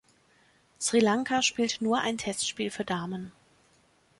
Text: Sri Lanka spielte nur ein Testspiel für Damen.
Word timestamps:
Sri 0.79 0.99
Lanka 0.99 1.43
spielte 1.43 1.83
nur 1.83 1.99
ein 2.01 2.17
Testspiel 2.17 2.71
für 2.71 2.83
Damen. 2.83 3.31